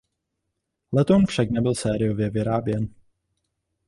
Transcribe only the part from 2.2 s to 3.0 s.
vyráběn.